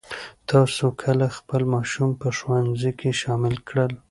[0.49, 3.91] تاسو کله خپل ماشومان په ښوونځي کې شامل کړل؟